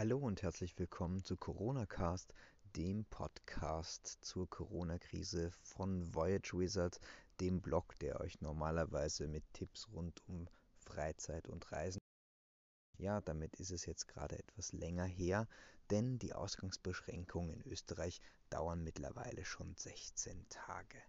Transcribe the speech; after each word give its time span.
Hallo 0.00 0.16
und 0.16 0.40
herzlich 0.40 0.78
willkommen 0.78 1.22
zu 1.24 1.36
Corona 1.36 1.84
Cast, 1.84 2.32
dem 2.74 3.04
Podcast 3.04 4.06
zur 4.22 4.48
Corona-Krise 4.48 5.50
von 5.60 6.14
Voyage 6.14 6.58
Wizard, 6.58 6.98
dem 7.38 7.60
Blog, 7.60 7.98
der 7.98 8.18
euch 8.18 8.40
normalerweise 8.40 9.28
mit 9.28 9.44
Tipps 9.52 9.90
rund 9.92 10.26
um 10.26 10.48
Freizeit 10.78 11.48
und 11.48 11.70
Reisen. 11.70 12.00
Ja, 12.96 13.20
damit 13.20 13.56
ist 13.56 13.72
es 13.72 13.84
jetzt 13.84 14.08
gerade 14.08 14.38
etwas 14.38 14.72
länger 14.72 15.04
her, 15.04 15.46
denn 15.90 16.18
die 16.18 16.32
Ausgangsbeschränkungen 16.32 17.52
in 17.52 17.70
Österreich 17.70 18.22
dauern 18.48 18.82
mittlerweile 18.82 19.44
schon 19.44 19.76
16 19.76 20.48
Tage. 20.48 21.02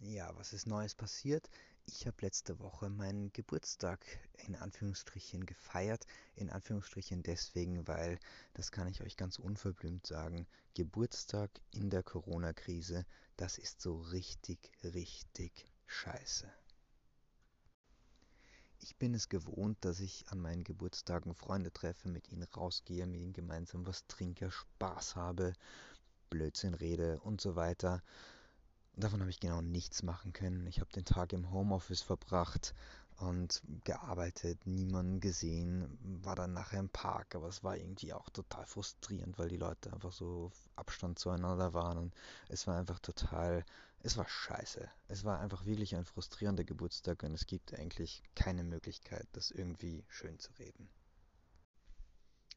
Ja, 0.00 0.30
was 0.36 0.52
ist 0.52 0.68
Neues 0.68 0.94
passiert? 0.94 1.50
Ich 1.84 2.06
habe 2.06 2.16
letzte 2.20 2.60
Woche 2.60 2.88
meinen 2.88 3.32
Geburtstag 3.32 4.06
in 4.46 4.54
Anführungsstrichen 4.54 5.44
gefeiert. 5.44 6.06
In 6.36 6.50
Anführungsstrichen 6.50 7.24
deswegen, 7.24 7.88
weil, 7.88 8.20
das 8.54 8.70
kann 8.70 8.86
ich 8.86 9.02
euch 9.02 9.16
ganz 9.16 9.40
unverblümt 9.40 10.06
sagen, 10.06 10.46
Geburtstag 10.74 11.50
in 11.72 11.90
der 11.90 12.04
Corona-Krise, 12.04 13.06
das 13.36 13.58
ist 13.58 13.80
so 13.80 13.96
richtig, 13.98 14.70
richtig 14.84 15.66
scheiße. 15.86 16.48
Ich 18.78 18.96
bin 18.98 19.14
es 19.14 19.28
gewohnt, 19.28 19.78
dass 19.80 19.98
ich 19.98 20.28
an 20.28 20.38
meinen 20.38 20.62
Geburtstagen 20.62 21.34
Freunde 21.34 21.72
treffe, 21.72 22.08
mit 22.08 22.28
ihnen 22.28 22.44
rausgehe, 22.44 23.04
mit 23.04 23.20
ihnen 23.20 23.32
gemeinsam 23.32 23.84
was 23.84 24.06
trinke, 24.06 24.52
Spaß 24.52 25.16
habe, 25.16 25.54
Blödsinn 26.30 26.74
rede 26.74 27.18
und 27.18 27.40
so 27.40 27.56
weiter. 27.56 28.00
Davon 28.98 29.20
habe 29.20 29.30
ich 29.30 29.38
genau 29.38 29.60
nichts 29.60 30.02
machen 30.02 30.32
können. 30.32 30.66
Ich 30.66 30.80
habe 30.80 30.90
den 30.90 31.04
Tag 31.04 31.32
im 31.32 31.52
Homeoffice 31.52 32.02
verbracht 32.02 32.74
und 33.18 33.62
gearbeitet, 33.84 34.66
niemanden 34.66 35.20
gesehen, 35.20 35.96
war 36.24 36.34
dann 36.34 36.52
nachher 36.52 36.80
im 36.80 36.88
Park, 36.88 37.36
aber 37.36 37.46
es 37.46 37.62
war 37.62 37.76
irgendwie 37.76 38.12
auch 38.12 38.28
total 38.30 38.66
frustrierend, 38.66 39.38
weil 39.38 39.50
die 39.50 39.56
Leute 39.56 39.92
einfach 39.92 40.10
so 40.10 40.50
Abstand 40.74 41.20
zueinander 41.20 41.74
waren 41.74 41.96
und 41.96 42.14
es 42.48 42.66
war 42.66 42.76
einfach 42.76 42.98
total, 42.98 43.64
es 44.00 44.16
war 44.16 44.28
scheiße. 44.28 44.90
Es 45.06 45.22
war 45.22 45.38
einfach 45.38 45.64
wirklich 45.64 45.94
ein 45.94 46.04
frustrierender 46.04 46.64
Geburtstag 46.64 47.22
und 47.22 47.34
es 47.34 47.46
gibt 47.46 47.74
eigentlich 47.74 48.24
keine 48.34 48.64
Möglichkeit, 48.64 49.28
das 49.30 49.52
irgendwie 49.52 50.04
schön 50.08 50.40
zu 50.40 50.50
reden. 50.54 50.88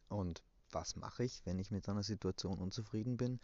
Und 0.10 0.42
was 0.72 0.96
mache 0.96 1.24
ich, 1.24 1.46
wenn 1.46 1.60
ich 1.60 1.70
mit 1.70 1.88
einer 1.88 2.04
Situation 2.04 2.58
unzufrieden 2.58 3.18
bin? 3.18 3.40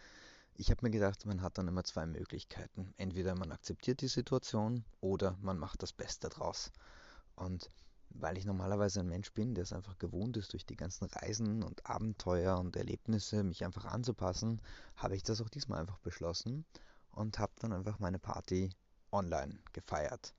Ich 0.59 0.71
habe 0.71 0.83
mir 0.83 0.89
gedacht, 0.89 1.23
man 1.27 1.43
hat 1.43 1.59
dann 1.59 1.67
immer 1.67 1.83
zwei 1.83 2.07
Möglichkeiten. 2.07 2.91
Entweder 2.97 3.35
man 3.35 3.51
akzeptiert 3.51 4.01
die 4.01 4.07
Situation 4.07 4.83
oder 5.01 5.37
man 5.39 5.59
macht 5.59 5.83
das 5.83 5.93
Beste 5.93 6.29
draus. 6.29 6.71
Und 7.35 7.69
weil 8.09 8.39
ich 8.39 8.45
normalerweise 8.45 9.01
ein 9.01 9.07
Mensch 9.07 9.31
bin, 9.33 9.53
der 9.53 9.65
es 9.65 9.71
einfach 9.71 9.99
gewohnt 9.99 10.35
ist, 10.35 10.53
durch 10.53 10.65
die 10.65 10.75
ganzen 10.75 11.05
Reisen 11.05 11.61
und 11.61 11.85
Abenteuer 11.85 12.57
und 12.57 12.75
Erlebnisse 12.75 13.43
mich 13.43 13.63
einfach 13.63 13.85
anzupassen, 13.85 14.59
habe 14.95 15.15
ich 15.15 15.21
das 15.21 15.41
auch 15.41 15.49
diesmal 15.49 15.79
einfach 15.79 15.99
beschlossen 15.99 16.65
und 17.11 17.37
habe 17.37 17.53
dann 17.59 17.71
einfach 17.71 17.99
meine 17.99 18.17
Party 18.17 18.71
online 19.11 19.59
gefeiert. 19.73 20.33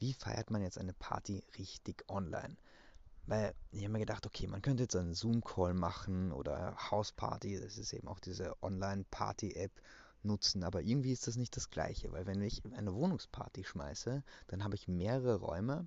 Wie 0.00 0.12
feiert 0.12 0.50
man 0.50 0.60
jetzt 0.60 0.76
eine 0.76 0.92
Party 0.92 1.42
richtig 1.56 2.04
online? 2.10 2.58
Weil 3.26 3.54
ich 3.70 3.82
habe 3.82 3.92
mir 3.92 4.00
gedacht, 4.00 4.26
okay, 4.26 4.46
man 4.46 4.60
könnte 4.60 4.82
jetzt 4.82 4.96
einen 4.96 5.14
Zoom-Call 5.14 5.74
machen 5.74 6.32
oder 6.32 6.76
Hausparty, 6.90 7.58
das 7.58 7.78
ist 7.78 7.92
eben 7.92 8.08
auch 8.08 8.20
diese 8.20 8.62
Online-Party-App 8.62 9.72
nutzen, 10.22 10.64
aber 10.64 10.82
irgendwie 10.82 11.12
ist 11.12 11.26
das 11.26 11.36
nicht 11.36 11.56
das 11.56 11.70
gleiche, 11.70 12.12
weil 12.12 12.26
wenn 12.26 12.42
ich 12.42 12.62
eine 12.76 12.94
Wohnungsparty 12.94 13.64
schmeiße, 13.64 14.22
dann 14.48 14.64
habe 14.64 14.74
ich 14.74 14.88
mehrere 14.88 15.36
Räume, 15.36 15.86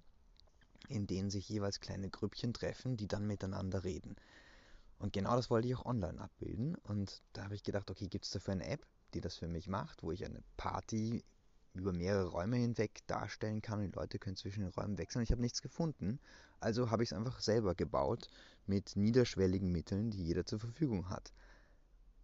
in 0.90 1.08
denen 1.08 1.30
sich 1.30 1.50
jeweils 1.50 1.80
kleine 1.80 2.10
Grüppchen 2.10 2.54
treffen, 2.54 2.98
die 2.98 3.08
dann 3.08 3.26
miteinander 3.28 3.84
reden. 3.84 4.16
Und 5.00 5.14
genau 5.14 5.36
das 5.36 5.50
wollte 5.50 5.68
ich 5.68 5.76
auch 5.76 5.86
online 5.86 6.20
abbilden 6.20 6.76
und 6.76 7.22
da 7.34 7.44
habe 7.44 7.56
ich 7.56 7.64
gedacht, 7.64 7.92
okay, 7.92 8.08
gibt 8.08 8.26
es 8.26 8.32
dafür 8.32 8.54
eine 8.54 8.68
App, 8.68 8.86
die 9.14 9.22
das 9.22 9.36
für 9.36 9.48
mich 9.48 9.68
macht, 9.68 10.02
wo 10.02 10.12
ich 10.12 10.26
eine 10.26 10.44
Party 10.56 11.24
über 11.78 11.94
mehrere 11.94 12.28
Räume 12.28 12.58
hinweg 12.58 13.06
darstellen 13.08 13.62
kann 13.62 13.80
und 13.80 13.86
die 13.92 13.98
Leute 13.98 14.20
können 14.20 14.36
zwischen 14.36 14.62
den 14.62 14.72
Räumen 14.72 14.98
wechseln. 14.98 15.24
Ich 15.24 15.32
habe 15.32 15.42
nichts 15.42 15.62
gefunden, 15.62 16.20
also 16.60 16.92
habe 16.92 17.04
ich 17.04 17.12
es 17.12 17.18
einfach 17.18 17.40
selber 17.40 17.76
gebaut 17.76 18.30
mit 18.66 18.96
niederschwelligen 18.96 19.72
Mitteln, 19.72 20.12
die 20.12 20.24
jeder 20.24 20.46
zur 20.46 20.60
Verfügung 20.60 21.10
hat. 21.10 21.32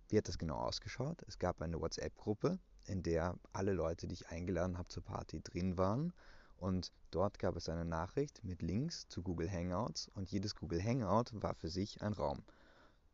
Wie 0.10 0.18
hat 0.18 0.28
das 0.28 0.38
genau 0.38 0.58
ausgeschaut? 0.58 1.24
Es 1.28 1.40
gab 1.40 1.62
eine 1.62 1.80
WhatsApp-Gruppe, 1.80 2.60
in 2.86 3.04
der 3.04 3.36
alle 3.54 3.74
Leute, 3.74 4.08
die 4.08 4.14
ich 4.14 4.30
eingeladen 4.30 4.78
habe 4.78 4.90
zur 4.90 5.04
Party, 5.04 5.42
drin 5.42 5.78
waren. 5.78 6.14
Und 6.58 6.92
dort 7.12 7.40
gab 7.40 7.56
es 7.56 7.70
eine 7.70 7.86
Nachricht 7.86 8.44
mit 8.44 8.62
Links 8.62 9.08
zu 9.08 9.22
Google 9.22 9.52
Hangouts 9.52 10.10
und 10.16 10.30
jedes 10.32 10.56
Google 10.56 10.84
Hangout 10.84 11.32
war 11.34 11.56
für 11.56 11.70
sich 11.70 12.02
ein 12.02 12.14
Raum. 12.14 12.44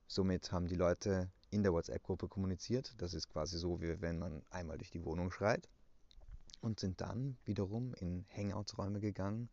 Somit 0.08 0.52
haben 0.52 0.68
die 0.68 0.76
Leute 0.76 1.32
in 1.52 1.64
der 1.64 1.74
WhatsApp-Gruppe 1.74 2.28
kommuniziert. 2.28 2.94
Das 2.98 3.14
ist 3.14 3.28
quasi 3.28 3.58
so, 3.58 3.82
wie 3.82 4.02
wenn 4.02 4.20
man 4.20 4.44
einmal 4.50 4.78
durch 4.78 4.92
die 4.92 5.04
Wohnung 5.04 5.32
schreit 5.32 5.70
und 6.62 6.80
sind 6.80 7.02
dann 7.02 7.38
wiederum 7.46 7.94
in 7.96 8.26
Hangouts-Räume 8.36 9.00
gegangen, 9.00 9.50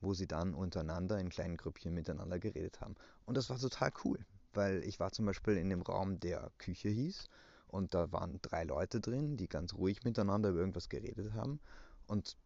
wo 0.00 0.14
sie 0.14 0.26
dann 0.26 0.54
untereinander 0.54 1.18
in 1.18 1.28
kleinen 1.28 1.56
Grüppchen 1.56 1.94
miteinander 1.94 2.38
geredet 2.38 2.80
haben. 2.80 2.94
Und 3.26 3.36
das 3.36 3.50
war 3.50 3.58
total 3.58 3.92
cool, 4.04 4.18
weil 4.52 4.82
ich 4.84 5.00
war 5.00 5.12
zum 5.12 5.26
Beispiel 5.26 5.56
in 5.56 5.70
dem 5.70 5.82
Raum, 5.82 6.20
der 6.20 6.50
Küche 6.58 6.88
hieß 6.88 7.28
und 7.68 7.94
da 7.94 8.12
waren 8.12 8.38
drei 8.42 8.64
Leute 8.64 9.00
drin, 9.00 9.36
die 9.36 9.48
ganz 9.48 9.74
ruhig 9.74 10.04
miteinander 10.04 10.50
über 10.50 10.60
irgendwas 10.60 10.88
geredet 10.88 11.32
haben 11.34 11.60
und 12.06 12.36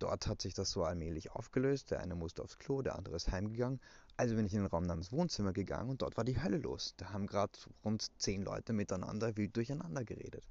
dort 0.00 0.26
hat 0.26 0.42
sich 0.42 0.54
das 0.54 0.70
so 0.70 0.82
allmählich 0.84 1.30
aufgelöst. 1.32 1.90
Der 1.90 2.00
eine 2.00 2.14
musste 2.14 2.42
aufs 2.42 2.58
Klo, 2.58 2.82
der 2.82 2.96
andere 2.96 3.16
ist 3.16 3.30
heimgegangen. 3.30 3.80
Also 4.16 4.34
bin 4.34 4.46
ich 4.46 4.54
in 4.54 4.60
den 4.60 4.66
Raum 4.66 4.84
namens 4.84 5.12
Wohnzimmer 5.12 5.52
gegangen 5.52 5.90
und 5.90 6.02
dort 6.02 6.16
war 6.16 6.24
die 6.24 6.42
Hölle 6.42 6.58
los. 6.58 6.94
Da 6.96 7.10
haben 7.10 7.26
gerade 7.26 7.52
rund 7.84 8.10
zehn 8.18 8.42
Leute 8.42 8.72
miteinander 8.72 9.36
wild 9.36 9.56
durcheinander 9.56 10.04
geredet. 10.04 10.44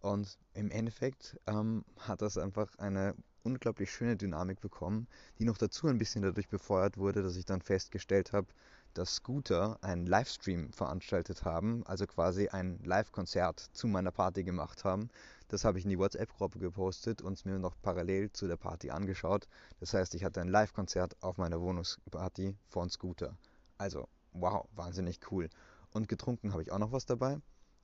Und 0.00 0.38
im 0.54 0.70
Endeffekt 0.70 1.38
ähm, 1.46 1.84
hat 1.98 2.22
das 2.22 2.38
einfach 2.38 2.74
eine 2.78 3.14
unglaublich 3.42 3.90
schöne 3.90 4.16
Dynamik 4.16 4.60
bekommen, 4.60 5.06
die 5.38 5.44
noch 5.44 5.58
dazu 5.58 5.86
ein 5.86 5.98
bisschen 5.98 6.22
dadurch 6.22 6.48
befeuert 6.48 6.98
wurde, 6.98 7.22
dass 7.22 7.36
ich 7.36 7.44
dann 7.44 7.60
festgestellt 7.60 8.32
habe, 8.32 8.48
dass 8.94 9.14
Scooter 9.14 9.78
einen 9.82 10.06
Livestream 10.06 10.72
veranstaltet 10.72 11.44
haben, 11.44 11.86
also 11.86 12.06
quasi 12.06 12.48
ein 12.48 12.80
Live-Konzert 12.82 13.60
zu 13.72 13.86
meiner 13.86 14.10
Party 14.10 14.42
gemacht 14.42 14.84
haben. 14.84 15.10
Das 15.48 15.64
habe 15.64 15.78
ich 15.78 15.84
in 15.84 15.90
die 15.90 15.98
WhatsApp-Gruppe 15.98 16.58
gepostet 16.58 17.22
und 17.22 17.34
es 17.34 17.44
mir 17.44 17.58
noch 17.58 17.76
parallel 17.82 18.32
zu 18.32 18.48
der 18.48 18.56
Party 18.56 18.90
angeschaut. 18.90 19.48
Das 19.78 19.94
heißt, 19.94 20.14
ich 20.14 20.24
hatte 20.24 20.40
ein 20.40 20.48
Live-Konzert 20.48 21.16
auf 21.22 21.38
meiner 21.38 21.60
Wohnungsparty 21.60 22.56
von 22.68 22.90
Scooter. 22.90 23.36
Also, 23.78 24.08
wow, 24.32 24.68
wahnsinnig 24.74 25.20
cool. 25.30 25.48
Und 25.92 26.08
getrunken 26.08 26.52
habe 26.52 26.62
ich 26.62 26.72
auch 26.72 26.78
noch 26.78 26.92
was 26.92 27.06
dabei, 27.06 27.38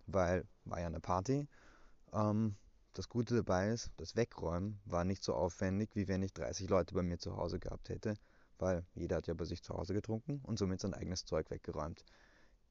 weil 0.06 0.44
war 0.64 0.80
ja 0.80 0.86
eine 0.86 1.00
Party. 1.00 1.48
Ähm, 2.16 2.56
das 2.94 3.10
Gute 3.10 3.36
dabei 3.36 3.68
ist, 3.68 3.90
das 3.98 4.16
Wegräumen 4.16 4.80
war 4.86 5.04
nicht 5.04 5.22
so 5.22 5.34
aufwendig, 5.34 5.90
wie 5.94 6.08
wenn 6.08 6.22
ich 6.22 6.32
30 6.32 6.70
Leute 6.70 6.94
bei 6.94 7.02
mir 7.02 7.18
zu 7.18 7.36
Hause 7.36 7.58
gehabt 7.58 7.90
hätte, 7.90 8.14
weil 8.58 8.86
jeder 8.94 9.16
hat 9.16 9.26
ja 9.26 9.34
bei 9.34 9.44
sich 9.44 9.62
zu 9.62 9.74
Hause 9.74 9.92
getrunken 9.92 10.40
und 10.42 10.58
somit 10.58 10.80
sein 10.80 10.94
eigenes 10.94 11.26
Zeug 11.26 11.50
weggeräumt. 11.50 12.04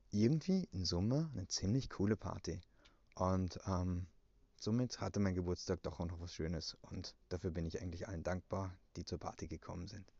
Irgendwie 0.09 0.67
in 0.71 0.83
Summe 0.83 1.29
eine 1.33 1.47
ziemlich 1.47 1.89
coole 1.89 2.17
Party. 2.17 2.59
Und 3.13 3.59
ähm, 3.67 4.07
somit 4.55 4.99
hatte 4.99 5.19
mein 5.19 5.35
Geburtstag 5.35 5.83
doch 5.83 5.99
auch 5.99 6.07
noch 6.07 6.19
was 6.19 6.33
Schönes 6.33 6.75
und 6.81 7.15
dafür 7.29 7.51
bin 7.51 7.67
ich 7.67 7.81
eigentlich 7.81 8.07
allen 8.07 8.23
dankbar, 8.23 8.75
die 8.95 9.05
zur 9.05 9.19
Party 9.19 9.47
gekommen 9.47 9.87
sind. 9.87 10.11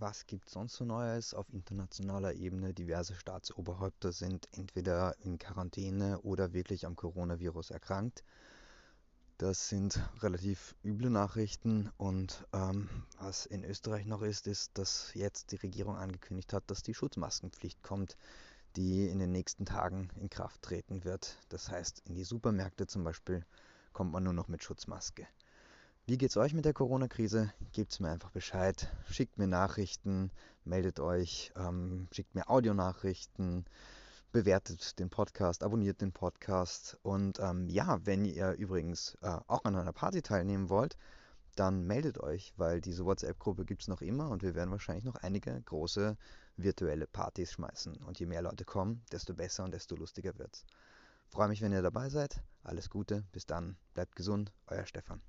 Was 0.00 0.26
gibt 0.26 0.48
sonst 0.48 0.76
so 0.76 0.86
Neues 0.86 1.34
auf 1.34 1.52
internationaler 1.52 2.32
Ebene? 2.32 2.72
Diverse 2.72 3.14
Staatsoberhäupter 3.14 4.12
sind 4.12 4.48
entweder 4.52 5.14
in 5.20 5.38
Quarantäne 5.38 6.18
oder 6.22 6.54
wirklich 6.54 6.86
am 6.86 6.96
Coronavirus 6.96 7.70
erkrankt. 7.70 8.24
Das 9.36 9.68
sind 9.68 10.00
relativ 10.22 10.74
üble 10.82 11.10
Nachrichten 11.10 11.92
und 11.98 12.46
ähm, 12.54 12.88
was 13.18 13.44
in 13.44 13.62
Österreich 13.62 14.06
noch 14.06 14.22
ist, 14.22 14.46
ist, 14.46 14.78
dass 14.78 15.12
jetzt 15.12 15.52
die 15.52 15.56
Regierung 15.56 15.96
angekündigt 15.98 16.54
hat, 16.54 16.64
dass 16.68 16.82
die 16.82 16.94
Schutzmaskenpflicht 16.94 17.82
kommt, 17.82 18.16
die 18.76 19.06
in 19.06 19.18
den 19.18 19.32
nächsten 19.32 19.66
Tagen 19.66 20.08
in 20.16 20.30
Kraft 20.30 20.62
treten 20.62 21.04
wird. 21.04 21.36
Das 21.50 21.70
heißt, 21.70 22.04
in 22.06 22.14
die 22.14 22.24
Supermärkte 22.24 22.86
zum 22.86 23.04
Beispiel 23.04 23.44
kommt 23.92 24.12
man 24.12 24.24
nur 24.24 24.32
noch 24.32 24.48
mit 24.48 24.64
Schutzmaske. 24.64 25.28
Wie 26.06 26.18
geht's 26.18 26.36
euch 26.36 26.54
mit 26.54 26.64
der 26.64 26.72
Corona-Krise? 26.72 27.52
Gebt's 27.72 28.00
mir 28.00 28.10
einfach 28.10 28.30
Bescheid. 28.30 28.90
Schickt 29.08 29.38
mir 29.38 29.46
Nachrichten, 29.46 30.30
meldet 30.64 30.98
euch, 30.98 31.52
ähm, 31.56 32.08
schickt 32.10 32.34
mir 32.34 32.48
Audionachrichten, 32.48 33.64
bewertet 34.32 34.98
den 34.98 35.10
Podcast, 35.10 35.62
abonniert 35.62 36.00
den 36.00 36.12
Podcast. 36.12 36.98
Und 37.02 37.38
ähm, 37.38 37.68
ja, 37.68 38.04
wenn 38.04 38.24
ihr 38.24 38.52
übrigens 38.52 39.16
äh, 39.22 39.38
auch 39.46 39.64
an 39.64 39.76
einer 39.76 39.92
Party 39.92 40.22
teilnehmen 40.22 40.68
wollt, 40.68 40.96
dann 41.54 41.84
meldet 41.86 42.18
euch, 42.18 42.54
weil 42.56 42.80
diese 42.80 43.04
WhatsApp-Gruppe 43.04 43.64
gibt 43.64 43.82
es 43.82 43.88
noch 43.88 44.00
immer 44.00 44.30
und 44.30 44.42
wir 44.42 44.54
werden 44.54 44.70
wahrscheinlich 44.70 45.04
noch 45.04 45.16
einige 45.16 45.60
große 45.62 46.16
virtuelle 46.56 47.06
Partys 47.06 47.52
schmeißen. 47.52 47.96
Und 47.98 48.18
je 48.18 48.26
mehr 48.26 48.42
Leute 48.42 48.64
kommen, 48.64 49.02
desto 49.12 49.34
besser 49.34 49.64
und 49.64 49.72
desto 49.72 49.94
lustiger 49.94 50.36
wird's. 50.38 50.64
Freue 51.28 51.48
mich, 51.48 51.62
wenn 51.62 51.72
ihr 51.72 51.82
dabei 51.82 52.08
seid. 52.08 52.42
Alles 52.64 52.90
Gute, 52.90 53.22
bis 53.30 53.46
dann, 53.46 53.76
bleibt 53.94 54.16
gesund, 54.16 54.52
euer 54.66 54.86
Stefan. 54.86 55.22